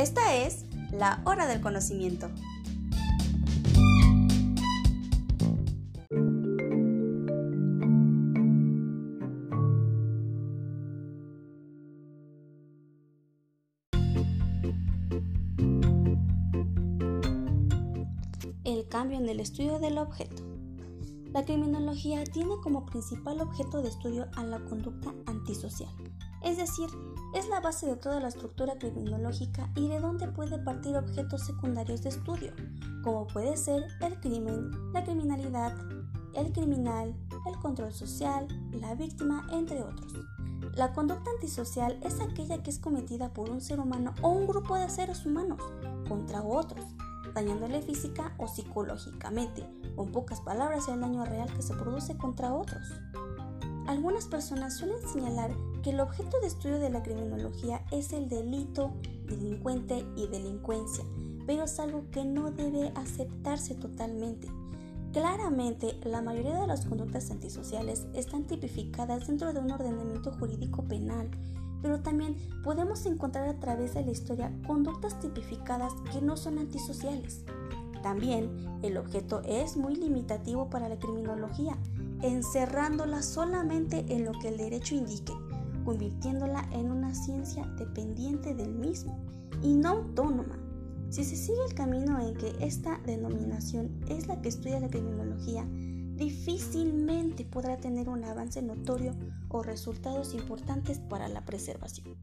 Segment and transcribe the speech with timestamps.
[0.00, 2.30] Esta es la hora del conocimiento.
[18.64, 20.42] El cambio en el estudio del objeto.
[21.34, 25.92] La criminología tiene como principal objeto de estudio a la conducta antisocial,
[26.42, 26.88] es decir,
[27.34, 32.02] es la base de toda la estructura criminológica y de donde puede partir objetos secundarios
[32.02, 32.52] de estudio,
[33.02, 35.74] como puede ser el crimen, la criminalidad,
[36.34, 37.14] el criminal,
[37.46, 40.12] el control social, la víctima, entre otros.
[40.74, 44.76] La conducta antisocial es aquella que es cometida por un ser humano o un grupo
[44.76, 45.60] de seres humanos
[46.08, 46.84] contra otros,
[47.34, 49.66] dañándole física o psicológicamente,
[49.96, 52.86] con pocas palabras el daño real que se produce contra otros.
[53.86, 55.50] Algunas personas suelen señalar
[55.82, 58.92] que el objeto de estudio de la criminología es el delito,
[59.26, 61.04] delincuente y delincuencia,
[61.46, 64.48] pero es algo que no debe aceptarse totalmente.
[65.12, 71.28] Claramente, la mayoría de las conductas antisociales están tipificadas dentro de un ordenamiento jurídico penal,
[71.82, 77.44] pero también podemos encontrar a través de la historia conductas tipificadas que no son antisociales.
[78.02, 78.50] También
[78.82, 81.76] el objeto es muy limitativo para la criminología,
[82.22, 85.32] encerrándola solamente en lo que el derecho indique,
[85.84, 89.18] convirtiéndola en una ciencia dependiente del mismo
[89.62, 90.58] y no autónoma.
[91.10, 95.66] Si se sigue el camino en que esta denominación es la que estudia la criminología,
[96.20, 99.14] difícilmente podrá tener un avance notorio
[99.48, 102.16] o resultados importantes para la preservación.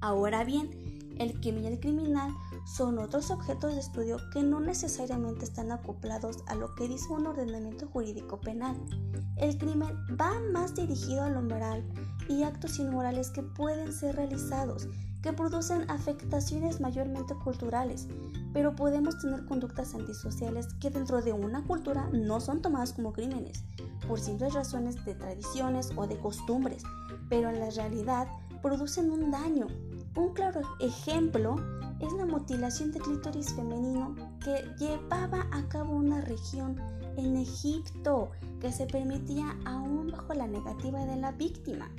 [0.00, 0.70] Ahora bien,
[1.18, 2.32] el crimen y el criminal
[2.64, 7.26] son otros objetos de estudio que no necesariamente están acoplados a lo que dice un
[7.26, 8.76] ordenamiento jurídico penal.
[9.36, 11.84] El crimen va más dirigido a lo moral
[12.30, 14.88] y actos inmorales que pueden ser realizados,
[15.20, 18.08] que producen afectaciones mayormente culturales,
[18.52, 23.64] pero podemos tener conductas antisociales que dentro de una cultura no son tomadas como crímenes,
[24.06, 26.84] por simples razones de tradiciones o de costumbres,
[27.28, 28.28] pero en la realidad
[28.62, 29.66] producen un daño.
[30.16, 31.56] Un claro ejemplo
[32.00, 36.80] es la mutilación de clítoris femenino que llevaba a cabo una región
[37.16, 41.90] en Egipto que se permitía aún bajo la negativa de la víctima.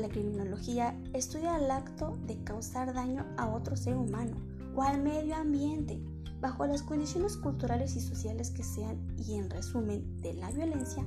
[0.00, 4.34] La criminología estudia el acto de causar daño a otro ser humano
[4.74, 6.00] o al medio ambiente
[6.40, 11.04] bajo las condiciones culturales y sociales que sean y en resumen de la violencia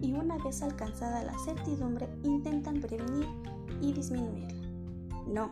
[0.00, 3.26] y una vez alcanzada la certidumbre intentan prevenir
[3.80, 4.54] y disminuirla.
[5.26, 5.50] No,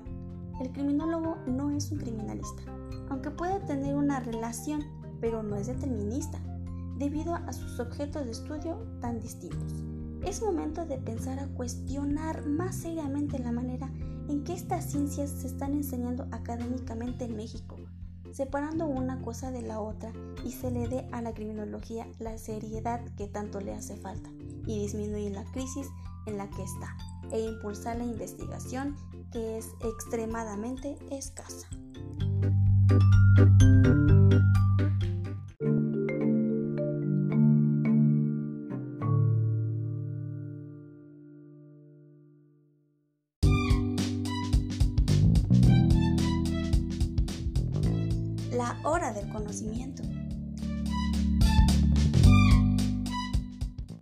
[0.61, 2.63] el criminólogo no es un criminalista,
[3.09, 4.85] aunque puede tener una relación,
[5.21, 6.39] pero no es determinista,
[6.97, 9.83] debido a sus objetos de estudio tan distintos.
[10.27, 13.91] Es momento de pensar a cuestionar más seriamente la manera
[14.29, 17.77] en que estas ciencias se están enseñando académicamente en México,
[18.33, 20.13] separando una cosa de la otra
[20.45, 24.31] y se le dé a la criminología la seriedad que tanto le hace falta
[24.67, 25.89] y disminuir la crisis
[26.27, 26.97] en la que está
[27.31, 28.97] e impulsar la investigación
[29.31, 31.69] que es extremadamente escasa.
[48.57, 50.05] La hora del conocimiento.